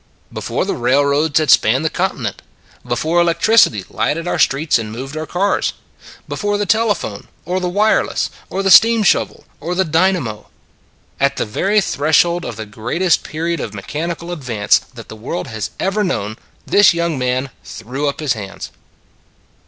[0.33, 2.37] Before the railroads had spanned the con tinent!
[2.83, 5.73] Before electricity lighted our streets and moved our cars!
[6.27, 10.47] Before the telephone, or the wireless, or the steam shovel, or the dynamo!
[11.19, 15.45] At the very threshold of the greatest period of me chanical advance that the world
[15.49, 18.71] has ever known, this young man threw up his hands.